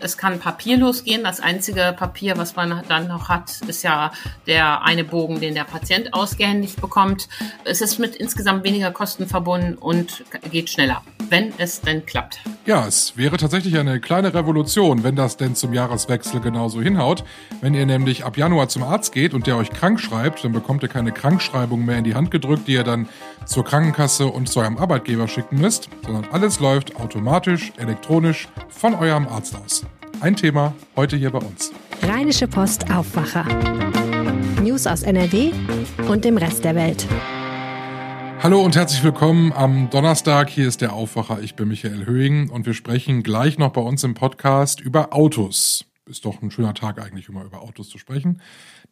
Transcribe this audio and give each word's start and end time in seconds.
Es 0.00 0.16
kann 0.16 0.38
papierlos 0.38 1.04
gehen. 1.04 1.24
Das 1.24 1.40
einzige 1.40 1.94
Papier, 1.96 2.36
was 2.36 2.56
man 2.56 2.82
dann 2.88 3.06
noch 3.08 3.28
hat, 3.28 3.60
ist 3.66 3.82
ja 3.82 4.12
der 4.46 4.82
eine 4.82 5.04
Bogen, 5.04 5.40
den 5.40 5.54
der 5.54 5.64
Patient 5.64 6.14
ausgehändigt 6.14 6.80
bekommt. 6.80 7.28
Es 7.64 7.80
ist 7.80 7.98
mit 7.98 8.16
insgesamt 8.16 8.64
weniger 8.64 8.90
Kosten 8.90 9.26
verbunden 9.26 9.74
und 9.74 10.24
geht 10.50 10.70
schneller, 10.70 11.02
wenn 11.30 11.52
es 11.58 11.80
denn 11.80 12.04
klappt. 12.04 12.40
Ja, 12.66 12.86
es 12.86 13.16
wäre 13.16 13.36
tatsächlich 13.36 13.78
eine 13.78 14.00
kleine 14.00 14.34
Revolution, 14.34 15.02
wenn 15.02 15.16
das 15.16 15.36
denn 15.36 15.54
zum 15.54 15.72
Jahreswechsel 15.72 16.40
genauso 16.40 16.82
hinhaut. 16.82 17.24
Wenn 17.60 17.74
ihr 17.74 17.86
nämlich 17.86 18.24
ab 18.24 18.36
Januar 18.36 18.68
zum 18.68 18.82
Arzt 18.82 19.12
geht 19.12 19.32
und 19.32 19.46
der 19.46 19.56
euch 19.56 19.70
krank 19.70 20.00
schreibt, 20.00 20.44
dann 20.44 20.52
bekommt 20.52 20.82
ihr 20.82 20.88
keine 20.88 21.12
Krankschreibung 21.12 21.84
mehr 21.84 21.98
in 21.98 22.04
die 22.04 22.14
Hand 22.14 22.30
gedrückt, 22.30 22.66
die 22.66 22.72
ihr 22.72 22.84
dann 22.84 23.08
zur 23.46 23.64
Krankenkasse 23.64 24.26
und 24.26 24.48
zu 24.48 24.60
eurem 24.60 24.76
Arbeitgeber 24.76 25.28
schicken 25.28 25.58
müsst, 25.60 25.88
sondern 26.04 26.26
alles 26.32 26.60
läuft 26.60 26.96
automatisch, 26.96 27.72
elektronisch 27.76 28.48
von 28.68 28.94
eurem 28.94 29.26
Arzt 29.28 29.56
aus. 29.56 29.86
Ein 30.20 30.36
Thema 30.36 30.74
heute 30.96 31.16
hier 31.16 31.30
bei 31.30 31.38
uns. 31.38 31.72
Rheinische 32.02 32.46
Post 32.46 32.90
Aufwacher. 32.90 33.44
News 34.62 34.86
aus 34.86 35.02
NRW 35.02 35.52
und 36.08 36.24
dem 36.24 36.36
Rest 36.36 36.64
der 36.64 36.74
Welt. 36.74 37.06
Hallo 38.42 38.62
und 38.64 38.74
herzlich 38.74 39.04
willkommen 39.04 39.52
am 39.52 39.90
Donnerstag. 39.90 40.48
Hier 40.48 40.66
ist 40.66 40.80
der 40.80 40.94
Aufwacher. 40.94 41.42
Ich 41.42 41.56
bin 41.56 41.68
Michael 41.68 42.06
Höhing 42.06 42.48
und 42.48 42.64
wir 42.64 42.72
sprechen 42.72 43.22
gleich 43.22 43.58
noch 43.58 43.70
bei 43.70 43.82
uns 43.82 44.02
im 44.02 44.14
Podcast 44.14 44.80
über 44.80 45.12
Autos. 45.12 45.84
Ist 46.06 46.24
doch 46.24 46.40
ein 46.40 46.50
schöner 46.50 46.72
Tag 46.72 46.98
eigentlich, 47.04 47.28
immer 47.28 47.44
über 47.44 47.60
Autos 47.60 47.90
zu 47.90 47.98
sprechen. 47.98 48.40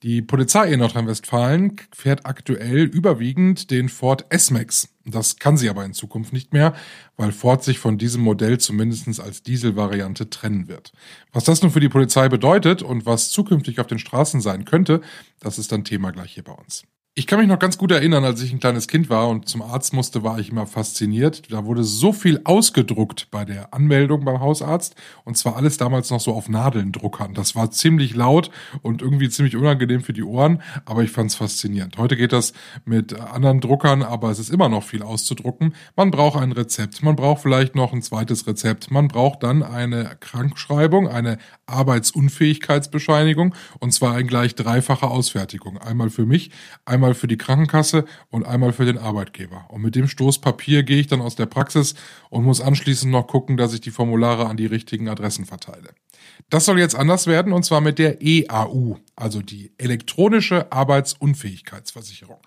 Die 0.03 0.21
Polizei 0.21 0.71
in 0.71 0.81
Nordrhein-Westfalen 0.81 1.77
fährt 1.95 2.27
aktuell 2.27 2.83
überwiegend 2.85 3.71
den 3.71 3.89
Ford 3.89 4.27
S-Max. 4.29 4.91
Das 5.07 5.39
kann 5.39 5.57
sie 5.57 5.71
aber 5.71 5.83
in 5.87 5.95
Zukunft 5.95 6.35
nicht 6.35 6.53
mehr, 6.53 6.75
weil 7.17 7.33
Ford 7.33 7.65
sich 7.65 7.79
von 7.79 7.97
diesem 7.97 8.21
Modell 8.21 8.59
zumindest 8.59 9.19
als 9.19 9.43
Dieselvariante 9.43 10.29
trennen 10.29 10.69
wird. 10.69 10.93
Was 11.33 11.45
das 11.45 11.63
nun 11.63 11.71
für 11.71 11.81
die 11.81 11.89
Polizei 11.89 12.29
bedeutet 12.29 12.83
und 12.83 13.07
was 13.07 13.31
zukünftig 13.31 13.81
auf 13.81 13.87
den 13.87 13.99
Straßen 13.99 14.43
sein 14.43 14.67
könnte, 14.67 15.01
das 15.41 15.59
ist 15.59 15.73
dann 15.73 15.85
Thema 15.85 16.13
gleich 16.13 16.35
hier 16.35 16.45
bei 16.45 16.53
uns. 16.53 16.85
Ich 17.19 17.27
kann 17.27 17.41
mich 17.41 17.49
noch 17.49 17.59
ganz 17.59 17.79
gut 17.79 17.91
erinnern, 17.91 18.23
als 18.23 18.41
ich 18.43 18.53
ein 18.53 18.61
kleines 18.61 18.87
Kind 18.87 19.11
war 19.11 19.29
und 19.29 19.49
zum 19.49 19.61
Arzt 19.61 19.93
musste, 19.93 20.23
war 20.23 20.39
ich 20.39 20.51
immer 20.51 20.69
fasziniert. 20.69 21.51
Da 21.51 21.65
wurde 21.65 21.83
so 21.83 22.13
viel 22.13 22.41
ausgedruckt 22.45 23.27
bei 23.33 23.45
der 23.45 23.75
Anmeldung 23.75 24.25
beim 24.25 24.39
Hausarzt 24.39 24.95
und 25.25 25.37
zwar 25.37 25.57
alles 25.57 25.79
damals 25.79 26.11
noch 26.11 26.21
so 26.21 26.33
auf 26.33 26.49
Nadelndruckern. 26.49 27.35
Das 27.35 27.57
war 27.57 27.73
ziemlich 27.73 28.15
laut 28.15 28.53
und 28.83 29.03
irgendwie 29.03 29.29
ziemlich 29.31 29.57
unangenehm 29.57 30.01
für 30.01 30.13
die 30.13 30.23
Ohren, 30.23 30.63
aber 30.85 31.03
ich 31.03 31.11
fand 31.11 31.31
es 31.31 31.35
faszinierend. 31.35 31.99
Heute 31.99 32.17
geht 32.17 32.33
das 32.33 32.53
mit 32.85 33.19
anderen 33.19 33.61
Druckern, 33.61 34.05
aber 34.05 34.31
es 34.31 34.39
ist 34.39 34.51
immer 34.51 34.69
noch 34.69 34.85
viel 34.85 35.03
auszudrucken. 35.03 35.75
Man 35.97 36.13
braucht 36.13 36.41
ein 36.41 36.53
Rezept, 36.53 37.03
man 37.03 37.17
braucht 37.17 37.43
vielleicht 37.43 37.75
noch 37.75 37.93
ein 37.93 38.01
zweites 38.01 38.47
Rezept, 38.47 38.93
man 38.93 39.09
braucht 39.09 39.43
dann 39.43 39.65
eine 39.65 40.17
Krankschreibung, 40.21 41.09
eine 41.09 41.39
Arbeitsunfähigkeitsbescheinigung 41.67 43.57
und 43.81 43.93
zwar 43.93 44.15
ein 44.15 44.29
gleich 44.29 44.55
dreifache 44.55 45.09
Ausfertigung. 45.09 45.79
Einmal 45.79 46.11
für 46.11 46.25
mich, 46.25 46.53
einmal 46.85 47.08
einmal 47.09 47.15
für 47.15 47.27
die 47.27 47.39
Krankenkasse 47.39 48.05
und 48.31 48.45
einmal 48.45 48.73
für 48.73 48.85
den 48.85 48.99
Arbeitgeber. 48.99 49.67
Und 49.69 49.83
mit 49.83 49.95
dem 49.95 50.09
Stoßpapier 50.09 50.83
gehe 50.83 51.01
ich 51.01 51.07
dann 51.07 51.23
aus 51.23 51.37
der 51.37 51.47
Praxis 51.47 51.95
und 52.29 52.45
muss 52.45 52.61
anschließend 52.61 53.11
noch 53.11 53.27
gucken, 53.27 53.57
dass 53.57 53.73
ich 53.73 53.81
die 53.81 53.91
Formulare 53.91 54.47
an 54.47 54.59
die 54.59 54.67
richtigen 54.67 55.09
Adressen 55.09 55.47
verteile. 55.47 55.91
Das 56.51 56.67
soll 56.67 56.79
jetzt 56.79 56.95
anders 56.95 57.27
werden 57.27 57.53
und 57.53 57.65
zwar 57.65 57.81
mit 57.81 57.99
der 57.99 58.23
EAU, 58.23 58.97
also 59.17 59.41
die 59.41 59.73
elektronische 59.79 60.71
Arbeitsunfähigkeitsversicherung. 60.71 62.39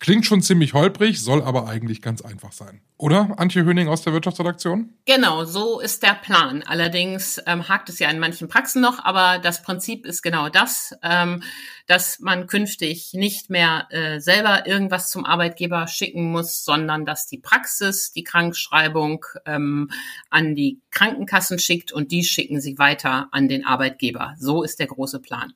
Klingt 0.00 0.24
schon 0.24 0.40
ziemlich 0.40 0.72
holprig, 0.72 1.20
soll 1.20 1.42
aber 1.42 1.68
eigentlich 1.68 2.00
ganz 2.00 2.22
einfach 2.22 2.52
sein. 2.52 2.80
Oder, 2.96 3.38
Antje 3.38 3.64
Höning 3.64 3.86
aus 3.86 4.00
der 4.00 4.14
Wirtschaftsredaktion? 4.14 4.94
Genau, 5.04 5.44
so 5.44 5.78
ist 5.78 6.02
der 6.02 6.14
Plan. 6.14 6.62
Allerdings 6.62 7.38
ähm, 7.46 7.68
hakt 7.68 7.90
es 7.90 7.98
ja 7.98 8.08
in 8.08 8.18
manchen 8.18 8.48
Praxen 8.48 8.80
noch, 8.80 9.04
aber 9.04 9.38
das 9.38 9.62
Prinzip 9.62 10.06
ist 10.06 10.22
genau 10.22 10.48
das, 10.48 10.94
ähm, 11.02 11.42
dass 11.86 12.18
man 12.18 12.46
künftig 12.46 13.12
nicht 13.12 13.50
mehr 13.50 13.88
äh, 13.90 14.20
selber 14.20 14.66
irgendwas 14.66 15.10
zum 15.10 15.26
Arbeitgeber 15.26 15.86
schicken 15.86 16.32
muss, 16.32 16.64
sondern 16.64 17.04
dass 17.04 17.26
die 17.26 17.38
Praxis 17.38 18.10
die 18.10 18.24
Krankschreibung 18.24 19.26
ähm, 19.44 19.90
an 20.30 20.54
die 20.54 20.80
Krankenkassen 20.90 21.58
schickt 21.58 21.92
und 21.92 22.10
die 22.10 22.24
schicken 22.24 22.62
sie 22.62 22.78
weiter 22.78 23.28
an 23.32 23.48
den 23.48 23.66
Arbeitgeber. 23.66 24.34
So 24.38 24.62
ist 24.62 24.78
der 24.78 24.86
große 24.86 25.20
Plan. 25.20 25.52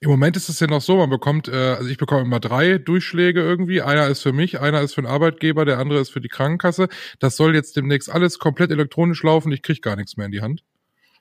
Im 0.00 0.10
Moment 0.10 0.36
ist 0.36 0.48
es 0.48 0.60
ja 0.60 0.66
noch 0.66 0.82
so, 0.82 0.96
man 0.96 1.08
bekommt, 1.08 1.48
äh, 1.48 1.74
also 1.74 1.88
ich 1.88 1.96
bekomme 1.96 2.22
immer 2.22 2.40
drei 2.40 2.78
Durchschläge 2.78 3.40
irgendwie. 3.40 3.80
Einer 3.80 4.06
ist 4.08 4.22
für 4.22 4.32
mich, 4.32 4.60
einer 4.60 4.80
ist 4.82 4.94
für 4.94 5.02
den 5.02 5.10
Arbeitgeber, 5.10 5.64
der 5.64 5.78
andere 5.78 6.00
ist 6.00 6.10
für 6.10 6.20
die 6.20 6.28
Krankenkasse. 6.28 6.88
Das 7.18 7.36
soll 7.36 7.54
jetzt 7.54 7.76
demnächst 7.76 8.10
alles 8.10 8.38
komplett 8.38 8.70
elektronisch 8.70 9.22
laufen. 9.22 9.52
Ich 9.52 9.62
kriege 9.62 9.80
gar 9.80 9.96
nichts 9.96 10.16
mehr 10.16 10.26
in 10.26 10.32
die 10.32 10.42
Hand. 10.42 10.62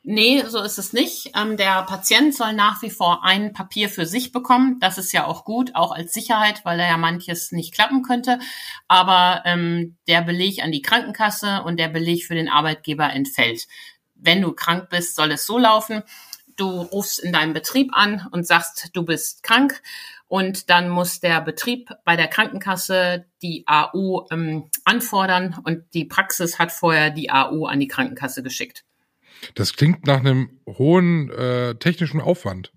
Nee, 0.03 0.44
so 0.47 0.59
ist 0.63 0.79
es 0.79 0.94
nicht. 0.94 1.31
Ähm, 1.38 1.57
der 1.57 1.84
Patient 1.84 2.34
soll 2.34 2.53
nach 2.53 2.81
wie 2.81 2.89
vor 2.89 3.23
ein 3.23 3.53
Papier 3.53 3.88
für 3.88 4.07
sich 4.07 4.31
bekommen. 4.31 4.79
Das 4.79 4.97
ist 4.97 5.12
ja 5.13 5.25
auch 5.28 5.45
gut, 5.45 5.75
auch 5.75 5.91
als 5.91 6.12
Sicherheit, 6.12 6.66
weil 6.66 6.79
da 6.79 6.85
ja 6.85 6.97
manches 6.97 7.51
nicht 7.51 7.72
klappen 7.72 8.01
könnte. 8.01 8.39
Aber 8.88 9.44
ähm, 9.45 9.97
der 10.07 10.23
Beleg 10.23 10.63
an 10.63 10.72
die 10.72 10.81
Krankenkasse 10.81 11.62
und 11.63 11.79
der 11.79 11.88
Beleg 11.88 12.25
für 12.25 12.33
den 12.33 12.50
Arbeitgeber 12.50 13.13
entfällt. 13.13 13.68
Wenn 14.16 14.41
du 14.41 14.53
krank 14.53 14.89
bist, 14.89 15.16
soll 15.16 15.31
es 15.31 15.45
so 15.45 15.59
laufen 15.59 16.03
du 16.61 16.81
rufst 16.81 17.19
in 17.19 17.33
deinem 17.33 17.53
Betrieb 17.53 17.89
an 17.94 18.27
und 18.31 18.45
sagst, 18.45 18.91
du 18.94 19.03
bist 19.03 19.44
krank 19.44 19.81
und 20.27 20.69
dann 20.69 20.89
muss 20.89 21.19
der 21.19 21.41
Betrieb 21.41 21.89
bei 22.05 22.16
der 22.16 22.27
Krankenkasse 22.27 23.25
die 23.41 23.63
AU 23.66 24.27
ähm, 24.31 24.69
anfordern 24.85 25.57
und 25.63 25.83
die 25.94 26.05
Praxis 26.05 26.59
hat 26.59 26.71
vorher 26.71 27.09
die 27.09 27.31
AU 27.31 27.66
an 27.66 27.79
die 27.79 27.88
Krankenkasse 27.88 28.44
geschickt. 28.44 28.85
Das 29.55 29.75
klingt 29.75 30.05
nach 30.05 30.19
einem 30.19 30.61
hohen 30.67 31.31
äh, 31.31 31.75
technischen 31.75 32.21
Aufwand. 32.21 32.71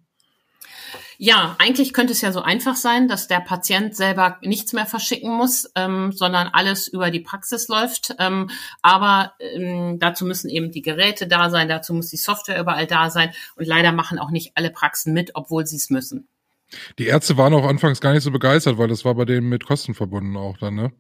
Ja, 1.19 1.57
eigentlich 1.59 1.93
könnte 1.93 2.13
es 2.13 2.21
ja 2.21 2.33
so 2.33 2.43
einfach 2.43 2.77
sein, 2.77 3.09
dass 3.09 3.29
der 3.29 3.41
Patient 3.41 3.95
selber 3.95 4.39
nichts 4.43 4.73
mehr 4.73 4.87
verschicken 4.87 5.33
muss, 5.33 5.71
ähm, 5.75 6.13
sondern 6.13 6.49
alles 6.49 6.89
über 6.89 7.11
die 7.11 7.21
Praxis 7.21 7.69
läuft. 7.69 8.15
Ähm, 8.19 8.51
aber 8.83 9.35
ähm, 9.39 9.99
dazu 9.99 10.25
müssen 10.25 10.49
eben 10.49 10.71
die 10.71 10.83
Geräte 10.83 11.27
da 11.27 11.51
sein, 11.51 11.69
dazu 11.69 11.95
muss 11.95 12.09
die 12.09 12.17
Software 12.17 12.61
überall 12.61 12.87
da 12.87 13.11
sein. 13.11 13.33
Und 13.57 13.67
leider 13.67 13.93
machen 13.93 14.19
auch 14.19 14.31
nicht 14.31 14.53
alle 14.55 14.71
Praxen 14.71 15.13
mit, 15.13 15.33
obwohl 15.35 15.67
sie 15.67 15.77
es 15.77 15.91
müssen. 15.91 16.29
Die 16.99 17.07
Ärzte 17.07 17.37
waren 17.37 17.55
auch 17.55 17.67
anfangs 17.67 18.01
gar 18.01 18.13
nicht 18.13 18.25
so 18.25 18.31
begeistert, 18.31 18.79
weil 18.79 18.89
das 18.89 19.05
war 19.05 19.15
bei 19.15 19.25
denen 19.25 19.49
mit 19.49 19.65
Kosten 19.67 19.95
verbunden 19.95 20.37
auch 20.37 20.59
dann, 20.59 20.75
ne? 20.75 20.93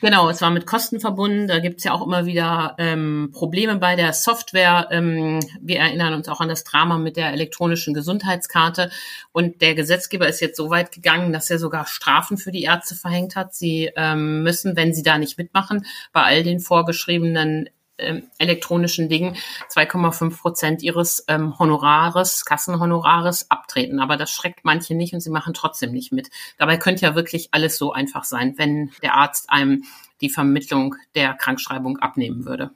Genau, 0.00 0.30
es 0.30 0.40
war 0.40 0.50
mit 0.50 0.66
Kosten 0.66 0.98
verbunden. 0.98 1.46
Da 1.46 1.58
gibt's 1.58 1.84
ja 1.84 1.92
auch 1.92 2.04
immer 2.04 2.24
wieder 2.24 2.74
ähm, 2.78 3.30
Probleme 3.34 3.76
bei 3.76 3.96
der 3.96 4.14
Software. 4.14 4.88
Ähm, 4.90 5.40
wir 5.60 5.78
erinnern 5.78 6.14
uns 6.14 6.26
auch 6.28 6.40
an 6.40 6.48
das 6.48 6.64
Drama 6.64 6.96
mit 6.96 7.18
der 7.18 7.32
elektronischen 7.32 7.92
Gesundheitskarte. 7.92 8.90
Und 9.32 9.60
der 9.60 9.74
Gesetzgeber 9.74 10.26
ist 10.26 10.40
jetzt 10.40 10.56
so 10.56 10.70
weit 10.70 10.90
gegangen, 10.92 11.34
dass 11.34 11.50
er 11.50 11.58
sogar 11.58 11.86
Strafen 11.86 12.38
für 12.38 12.50
die 12.50 12.62
Ärzte 12.62 12.94
verhängt 12.94 13.36
hat. 13.36 13.54
Sie 13.54 13.90
ähm, 13.94 14.42
müssen, 14.42 14.74
wenn 14.74 14.94
sie 14.94 15.02
da 15.02 15.18
nicht 15.18 15.36
mitmachen, 15.36 15.84
bei 16.12 16.22
all 16.22 16.44
den 16.44 16.60
vorgeschriebenen 16.60 17.68
ähm, 18.00 18.22
elektronischen 18.38 19.08
Dingen 19.08 19.36
2,5 19.72 20.40
Prozent 20.40 20.82
ihres 20.82 21.24
ähm, 21.28 21.58
Honorares, 21.58 22.44
Kassenhonorares 22.44 23.50
abtreten. 23.50 24.00
Aber 24.00 24.16
das 24.16 24.30
schreckt 24.30 24.64
manche 24.64 24.94
nicht 24.94 25.14
und 25.14 25.20
sie 25.20 25.30
machen 25.30 25.54
trotzdem 25.54 25.92
nicht 25.92 26.12
mit. 26.12 26.30
Dabei 26.58 26.76
könnte 26.76 27.02
ja 27.02 27.14
wirklich 27.14 27.48
alles 27.52 27.78
so 27.78 27.92
einfach 27.92 28.24
sein, 28.24 28.54
wenn 28.56 28.90
der 29.02 29.14
Arzt 29.14 29.50
einem 29.50 29.84
die 30.20 30.30
Vermittlung 30.30 30.96
der 31.14 31.34
Krankschreibung 31.34 31.98
abnehmen 31.98 32.44
würde. 32.44 32.70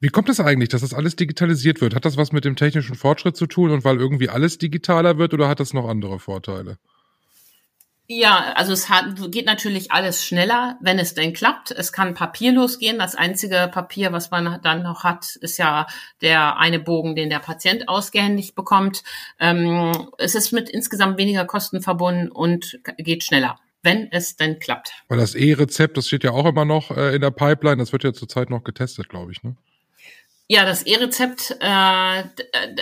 Wie 0.00 0.08
kommt 0.08 0.28
es 0.28 0.40
eigentlich, 0.40 0.68
dass 0.68 0.82
das 0.82 0.92
alles 0.92 1.16
digitalisiert 1.16 1.80
wird? 1.80 1.94
Hat 1.94 2.04
das 2.04 2.16
was 2.16 2.32
mit 2.32 2.44
dem 2.44 2.56
technischen 2.56 2.94
Fortschritt 2.94 3.36
zu 3.36 3.46
tun 3.46 3.70
und 3.70 3.84
weil 3.84 3.96
irgendwie 3.96 4.28
alles 4.28 4.58
digitaler 4.58 5.16
wird 5.16 5.32
oder 5.32 5.48
hat 5.48 5.60
das 5.60 5.72
noch 5.72 5.88
andere 5.88 6.18
Vorteile? 6.18 6.78
Ja, 8.06 8.52
also 8.54 8.74
es 8.74 8.90
hat, 8.90 9.06
geht 9.32 9.46
natürlich 9.46 9.90
alles 9.90 10.24
schneller, 10.24 10.76
wenn 10.82 10.98
es 10.98 11.14
denn 11.14 11.32
klappt. 11.32 11.70
Es 11.70 11.90
kann 11.90 12.12
papierlos 12.12 12.78
gehen. 12.78 12.98
Das 12.98 13.14
einzige 13.14 13.70
Papier, 13.72 14.12
was 14.12 14.30
man 14.30 14.60
dann 14.62 14.82
noch 14.82 15.04
hat, 15.04 15.36
ist 15.36 15.56
ja 15.56 15.86
der 16.20 16.58
eine 16.58 16.78
Bogen, 16.78 17.16
den 17.16 17.30
der 17.30 17.38
Patient 17.38 17.88
ausgehändigt 17.88 18.54
bekommt. 18.54 19.04
Ähm, 19.40 20.08
es 20.18 20.34
ist 20.34 20.52
mit 20.52 20.68
insgesamt 20.68 21.16
weniger 21.16 21.46
Kosten 21.46 21.80
verbunden 21.80 22.30
und 22.30 22.78
geht 22.98 23.24
schneller 23.24 23.58
wenn 23.84 24.10
es 24.10 24.36
denn 24.36 24.58
klappt. 24.58 24.92
Weil 25.08 25.18
das 25.18 25.34
E-Rezept, 25.34 25.98
das 25.98 26.06
steht 26.06 26.24
ja 26.24 26.30
auch 26.30 26.46
immer 26.46 26.64
noch 26.64 26.90
äh, 26.90 27.14
in 27.14 27.20
der 27.20 27.30
Pipeline, 27.30 27.76
das 27.76 27.92
wird 27.92 28.02
ja 28.02 28.14
zurzeit 28.14 28.48
noch 28.48 28.64
getestet, 28.64 29.10
glaube 29.10 29.30
ich, 29.30 29.42
ne? 29.42 29.56
Ja, 30.46 30.66
das 30.66 30.82
E-Rezept, 30.82 31.56
äh, 31.60 32.24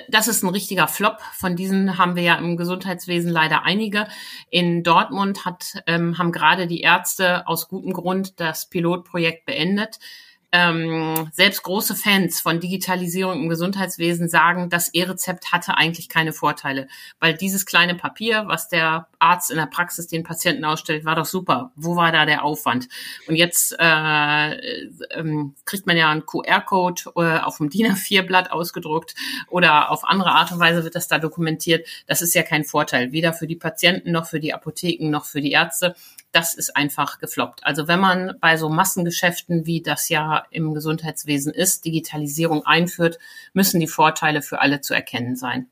das 0.09 0.27
ist 0.27 0.43
ein 0.43 0.49
richtiger 0.49 0.89
Flop. 0.89 1.21
Von 1.33 1.55
diesen 1.55 1.97
haben 1.97 2.17
wir 2.17 2.23
ja 2.25 2.35
im 2.35 2.57
Gesundheitswesen 2.57 3.31
leider 3.31 3.63
einige. 3.63 4.09
In 4.51 4.83
Dortmund 4.83 5.45
hat, 5.45 5.81
ähm, 5.87 6.19
haben 6.19 6.33
gerade 6.33 6.67
die 6.67 6.81
Ärzte 6.81 7.47
aus 7.47 7.69
gutem 7.69 7.93
Grund 7.93 8.41
das 8.41 8.69
Pilotprojekt 8.69 9.47
beendet. 9.47 10.01
Ähm, 10.53 11.31
selbst 11.33 11.63
große 11.63 11.97
Fans 11.97 12.41
von 12.41 12.61
Digitalisierung 12.61 13.43
im 13.43 13.49
Gesundheitswesen 13.49 14.29
sagen, 14.29 14.69
das 14.69 14.89
E-Rezept 14.89 15.51
hatte 15.51 15.79
eigentlich 15.79 16.11
keine 16.11 16.35
Vorteile, 16.35 16.89
weil 17.21 17.35
dieses 17.35 17.65
kleine 17.65 17.95
Papier, 17.95 18.45
was 18.47 18.69
der 18.69 19.09
Arzt 19.19 19.51
in 19.51 19.57
der 19.57 19.67
Praxis 19.67 20.09
den 20.09 20.25
Patienten 20.25 20.67
ausstellt, 20.67 21.07
war 21.07 21.15
doch 21.15 21.25
super. 21.25 21.73
Wo 21.75 21.97
war 21.97 22.13
da 22.13 22.27
der 22.27 22.45
Aufwand? 22.45 22.89
Und 23.29 23.37
jetzt 23.37 23.75
äh, 23.79 24.51
ähm, 25.11 25.55
kriegt 25.65 25.87
man 25.87 25.97
ja 25.97 26.11
einen 26.11 26.27
QR-Code 26.27 27.03
äh, 27.17 27.39
auf 27.39 27.57
dem 27.57 27.71
DIN 27.71 27.93
A4-Blatt 27.93 28.53
ausgedruckt 28.53 29.15
oder 29.49 29.91
auf 29.91 30.05
andere 30.05 30.33
Art 30.33 30.53
und 30.53 30.59
Weise 30.59 30.85
wird 30.85 30.95
das 30.95 31.09
da 31.09 31.19
dokumentiert. 31.19 31.87
Das 32.07 32.21
ist 32.21 32.35
ja 32.35 32.43
kein 32.43 32.65
Vorteil, 32.65 33.13
weder 33.13 33.33
für 33.33 33.47
die 33.47 33.57
Patienten 33.57 34.13
noch 34.13 34.27
für 34.27 34.41
die 34.41 34.53
Apotheken 34.53 35.09
noch 35.09 35.25
für 35.25 35.41
die 35.41 35.53
Ärzte 35.53 35.95
das 36.33 36.55
ist 36.55 36.77
einfach 36.77 37.19
gefloppt. 37.19 37.65
Also 37.65 37.89
wenn 37.89 38.01
man 38.01 38.35
bei 38.41 38.57
so 38.57 38.69
Massengeschäften, 38.69 39.67
wie 39.67 39.83
das 39.83 40.09
ja 40.09 40.45
im 40.51 40.75
Gesundheitswesen 40.75 41.53
ist, 41.53 41.85
Digitalisierung 41.85 42.65
einführt, 42.65 43.19
müssen 43.53 43.81
die 43.81 43.87
Vorteile 43.87 44.43
für 44.43 44.61
alle 44.61 44.81
zu 44.81 44.95
erkennen 44.95 45.37
sein. 45.37 45.69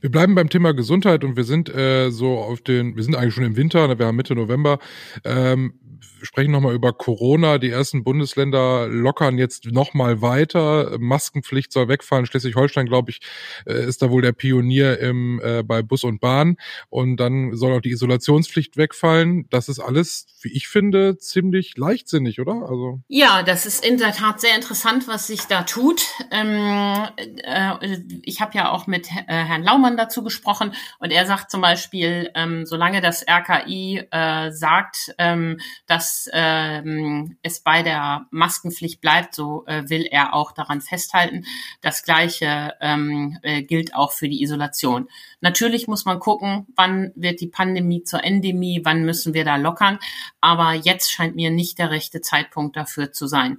Wir 0.00 0.10
bleiben 0.10 0.34
beim 0.34 0.50
Thema 0.50 0.72
Gesundheit 0.72 1.24
und 1.24 1.36
wir 1.36 1.44
sind 1.44 1.74
äh, 1.74 2.10
so 2.10 2.38
auf 2.38 2.60
den, 2.60 2.96
wir 2.96 3.02
sind 3.02 3.14
eigentlich 3.14 3.34
schon 3.34 3.44
im 3.44 3.56
Winter, 3.56 3.86
ne, 3.88 3.98
wir 3.98 4.06
haben 4.06 4.16
Mitte 4.16 4.34
November. 4.34 4.78
Ähm, 5.24 5.74
sprechen 6.22 6.52
nochmal 6.52 6.74
über 6.74 6.92
Corona. 6.92 7.58
Die 7.58 7.70
ersten 7.70 8.04
Bundesländer 8.04 8.88
lockern 8.88 9.38
jetzt 9.38 9.66
nochmal 9.66 10.22
weiter. 10.22 10.96
Maskenpflicht 10.98 11.72
soll 11.72 11.88
wegfallen. 11.88 12.26
Schleswig-Holstein, 12.26 12.86
glaube 12.86 13.10
ich, 13.10 13.20
äh, 13.66 13.84
ist 13.84 14.02
da 14.02 14.10
wohl 14.10 14.22
der 14.22 14.32
Pionier 14.32 14.98
im, 14.98 15.40
äh, 15.42 15.62
bei 15.62 15.82
Bus 15.82 16.04
und 16.04 16.20
Bahn. 16.20 16.56
Und 16.88 17.16
dann 17.18 17.54
soll 17.56 17.72
auch 17.72 17.80
die 17.80 17.90
Isolationspflicht 17.90 18.76
wegfallen. 18.76 19.46
Das 19.50 19.68
ist 19.68 19.78
alles, 19.78 20.26
wie 20.42 20.52
ich 20.52 20.68
finde, 20.68 21.18
ziemlich 21.18 21.76
leichtsinnig, 21.76 22.40
oder? 22.40 22.66
Also 22.68 23.00
ja, 23.08 23.42
das 23.42 23.66
ist 23.66 23.84
in 23.84 23.98
der 23.98 24.12
Tat 24.12 24.40
sehr 24.40 24.54
interessant, 24.54 25.08
was 25.08 25.26
sich 25.26 25.46
da 25.46 25.62
tut. 25.62 26.02
Ähm, 26.30 27.08
äh, 27.44 27.98
ich 28.22 28.40
habe 28.40 28.56
ja 28.56 28.70
auch 28.70 28.86
mit 28.86 29.08
äh, 29.10 29.12
Herrn 29.26 29.62
Laumann 29.62 29.96
dazu 29.96 30.22
gesprochen 30.22 30.74
und 30.98 31.10
er 31.10 31.26
sagt 31.26 31.50
zum 31.50 31.60
Beispiel, 31.60 32.30
ähm, 32.34 32.66
solange 32.66 33.00
das 33.00 33.24
RKI 33.26 34.06
äh, 34.10 34.50
sagt, 34.52 35.14
ähm, 35.18 35.58
dass 35.86 36.11
ähm, 36.32 37.36
es 37.42 37.60
bei 37.60 37.82
der 37.82 38.26
Maskenpflicht 38.30 39.00
bleibt, 39.00 39.34
so 39.34 39.64
äh, 39.66 39.88
will 39.88 40.06
er 40.10 40.34
auch 40.34 40.52
daran 40.52 40.80
festhalten. 40.80 41.44
Das 41.80 42.02
Gleiche 42.02 42.74
ähm, 42.80 43.38
äh, 43.42 43.62
gilt 43.62 43.94
auch 43.94 44.12
für 44.12 44.28
die 44.28 44.42
Isolation. 44.42 45.08
Natürlich 45.40 45.88
muss 45.88 46.04
man 46.04 46.18
gucken, 46.18 46.66
wann 46.76 47.12
wird 47.14 47.40
die 47.40 47.46
Pandemie 47.46 48.04
zur 48.04 48.24
Endemie, 48.24 48.80
wann 48.84 49.04
müssen 49.04 49.34
wir 49.34 49.44
da 49.44 49.56
lockern. 49.56 49.98
Aber 50.40 50.74
jetzt 50.74 51.10
scheint 51.10 51.36
mir 51.36 51.50
nicht 51.50 51.78
der 51.78 51.90
rechte 51.90 52.20
Zeitpunkt 52.20 52.76
dafür 52.76 53.12
zu 53.12 53.26
sein. 53.26 53.58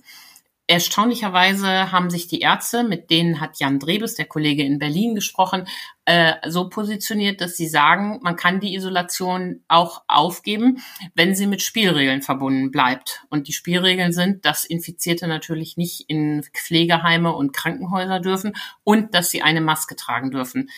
Erstaunlicherweise 0.65 1.91
haben 1.91 2.09
sich 2.09 2.27
die 2.27 2.39
Ärzte, 2.39 2.85
mit 2.85 3.09
denen 3.09 3.41
hat 3.41 3.59
Jan 3.59 3.79
Drebes, 3.79 4.15
der 4.15 4.25
Kollege 4.25 4.63
in 4.63 4.79
Berlin, 4.79 5.13
gesprochen, 5.13 5.67
äh, 6.05 6.35
so 6.47 6.69
positioniert, 6.69 7.41
dass 7.41 7.57
sie 7.57 7.67
sagen, 7.67 8.19
man 8.23 8.37
kann 8.37 8.61
die 8.61 8.73
Isolation 8.73 9.61
auch 9.67 10.03
aufgeben, 10.07 10.81
wenn 11.15 11.35
sie 11.35 11.47
mit 11.47 11.61
Spielregeln 11.61 12.21
verbunden 12.21 12.71
bleibt. 12.71 13.25
Und 13.29 13.49
die 13.49 13.53
Spielregeln 13.53 14.13
sind, 14.13 14.45
dass 14.45 14.63
Infizierte 14.63 15.27
natürlich 15.27 15.75
nicht 15.75 16.05
in 16.07 16.43
Pflegeheime 16.53 17.33
und 17.33 17.51
Krankenhäuser 17.51 18.21
dürfen 18.21 18.53
und 18.85 19.13
dass 19.13 19.31
sie 19.31 19.41
eine 19.41 19.61
Maske 19.61 19.97
tragen 19.97 20.31
dürfen. 20.31 20.69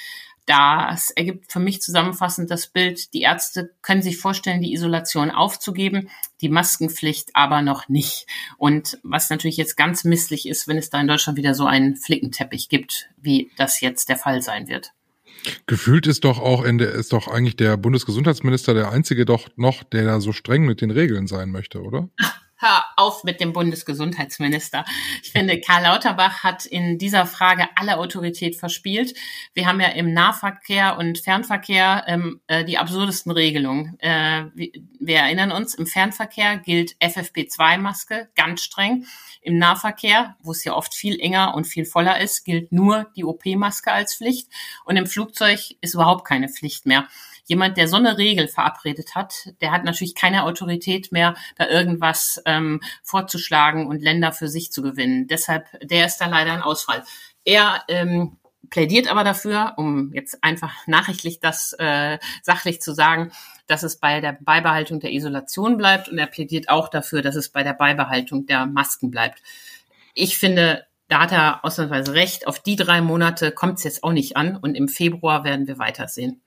Das 0.45 1.09
ergibt 1.09 1.51
für 1.51 1.59
mich 1.59 1.81
zusammenfassend 1.81 2.51
das 2.51 2.67
Bild, 2.67 3.13
die 3.13 3.21
Ärzte 3.21 3.71
können 3.81 4.03
sich 4.03 4.17
vorstellen, 4.17 4.61
die 4.61 4.73
Isolation 4.73 5.31
aufzugeben, 5.31 6.09
die 6.41 6.49
Maskenpflicht 6.49 7.31
aber 7.33 7.63
noch 7.63 7.89
nicht. 7.89 8.27
Und 8.57 8.99
was 9.01 9.31
natürlich 9.31 9.57
jetzt 9.57 9.75
ganz 9.75 10.03
misslich 10.03 10.47
ist, 10.47 10.67
wenn 10.67 10.77
es 10.77 10.91
da 10.91 11.01
in 11.01 11.07
Deutschland 11.07 11.37
wieder 11.37 11.55
so 11.55 11.65
einen 11.65 11.95
Flickenteppich 11.95 12.69
gibt, 12.69 13.09
wie 13.17 13.51
das 13.57 13.81
jetzt 13.81 14.09
der 14.09 14.17
Fall 14.17 14.43
sein 14.43 14.67
wird. 14.67 14.91
Gefühlt 15.65 16.05
ist 16.07 16.25
doch 16.25 16.39
auch 16.39 16.63
in 16.63 16.77
der, 16.77 16.91
ist 16.91 17.13
doch 17.13 17.27
eigentlich 17.27 17.55
der 17.55 17.77
Bundesgesundheitsminister 17.77 18.73
der 18.73 18.91
einzige 18.91 19.25
doch 19.25 19.49
noch, 19.55 19.83
der 19.83 20.05
da 20.05 20.19
so 20.19 20.31
streng 20.31 20.65
mit 20.65 20.81
den 20.81 20.91
Regeln 20.91 21.27
sein 21.27 21.49
möchte, 21.49 21.81
oder? 21.81 22.09
hör 22.57 22.83
auf 22.95 23.23
mit 23.23 23.39
dem 23.41 23.53
Bundesgesundheitsminister. 23.53 24.85
Ich 25.23 25.31
finde, 25.31 25.59
Karl 25.59 25.83
Lauterbach 25.83 26.43
hat 26.43 26.65
in 26.65 26.97
dieser 26.97 27.25
Frage 27.25 27.67
alle 27.75 27.97
Autorität 27.97 28.55
verspielt. 28.55 29.13
Wir 29.53 29.67
haben 29.67 29.79
ja 29.81 29.89
im 29.89 30.13
Nahverkehr 30.13 30.97
und 30.97 31.19
Fernverkehr 31.19 32.03
ähm, 32.07 32.41
äh, 32.47 32.63
die 32.63 32.77
absurdesten 32.77 33.31
Regelungen. 33.31 33.99
Äh, 33.99 34.45
wir 34.55 35.17
erinnern 35.17 35.51
uns, 35.51 35.75
im 35.75 35.85
Fernverkehr 35.85 36.57
gilt 36.57 36.95
FFP2-Maske 37.01 38.29
ganz 38.35 38.61
streng. 38.61 39.05
Im 39.41 39.57
Nahverkehr, 39.57 40.35
wo 40.41 40.51
es 40.51 40.63
ja 40.63 40.73
oft 40.73 40.95
viel 40.95 41.19
enger 41.19 41.53
und 41.55 41.65
viel 41.65 41.85
voller 41.85 42.19
ist, 42.19 42.45
gilt 42.45 42.71
nur 42.71 43.11
die 43.15 43.25
OP-Maske 43.25 43.91
als 43.91 44.15
Pflicht. 44.15 44.47
Und 44.85 44.97
im 44.97 45.05
Flugzeug 45.05 45.59
ist 45.81 45.93
überhaupt 45.93 46.25
keine 46.25 46.49
Pflicht 46.49 46.85
mehr 46.85 47.07
jemand, 47.45 47.77
der 47.77 47.87
so 47.87 47.97
eine 47.97 48.17
Regel 48.17 48.47
verabredet 48.47 49.15
hat, 49.15 49.53
der 49.61 49.71
hat 49.71 49.83
natürlich 49.83 50.15
keine 50.15 50.43
Autorität 50.43 51.11
mehr, 51.11 51.35
da 51.57 51.67
irgendwas 51.67 52.41
ähm, 52.45 52.81
vorzuschlagen 53.03 53.87
und 53.87 54.01
Länder 54.01 54.31
für 54.31 54.47
sich 54.47 54.71
zu 54.71 54.81
gewinnen. 54.81 55.27
Deshalb, 55.27 55.65
der 55.81 56.05
ist 56.05 56.17
da 56.17 56.27
leider 56.27 56.53
ein 56.53 56.61
Ausfall. 56.61 57.03
Er 57.43 57.83
ähm, 57.87 58.37
plädiert 58.69 59.09
aber 59.09 59.23
dafür, 59.23 59.73
um 59.77 60.11
jetzt 60.13 60.43
einfach 60.43 60.87
nachrichtlich 60.87 61.39
das 61.39 61.73
äh, 61.79 62.17
sachlich 62.41 62.81
zu 62.81 62.93
sagen, 62.93 63.31
dass 63.67 63.83
es 63.83 63.97
bei 63.97 64.21
der 64.21 64.37
Beibehaltung 64.39 64.99
der 64.99 65.11
Isolation 65.11 65.77
bleibt 65.77 66.09
und 66.09 66.17
er 66.17 66.27
plädiert 66.27 66.69
auch 66.69 66.89
dafür, 66.89 67.21
dass 67.21 67.35
es 67.35 67.49
bei 67.49 67.63
der 67.63 67.73
Beibehaltung 67.73 68.45
der 68.45 68.65
Masken 68.65 69.11
bleibt. 69.11 69.41
Ich 70.13 70.37
finde, 70.37 70.85
da 71.07 71.21
hat 71.21 71.31
er 71.31 71.63
ausnahmsweise 71.63 72.13
recht. 72.13 72.47
Auf 72.47 72.59
die 72.59 72.75
drei 72.75 73.01
Monate 73.01 73.51
kommt 73.51 73.77
es 73.77 73.83
jetzt 73.83 74.03
auch 74.03 74.11
nicht 74.11 74.37
an 74.37 74.55
und 74.55 74.75
im 74.75 74.87
Februar 74.87 75.43
werden 75.43 75.67
wir 75.67 75.77
weitersehen. 75.77 76.41